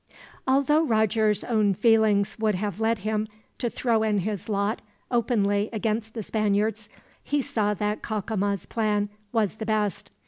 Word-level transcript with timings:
Although 0.47 0.81
Roger's 0.85 1.43
own 1.43 1.75
feelings 1.75 2.39
would 2.39 2.55
have 2.55 2.79
led 2.79 2.97
him 3.05 3.27
to 3.59 3.69
throw 3.69 4.01
in 4.01 4.17
his 4.17 4.49
lot 4.49 4.81
openly 5.11 5.69
against 5.71 6.15
the 6.15 6.23
Spaniards, 6.23 6.89
he 7.23 7.39
saw 7.39 7.75
that 7.75 8.01
Cacama's 8.01 8.65
plan 8.65 9.09
was 9.31 9.57
the 9.57 9.65
best. 9.67 10.09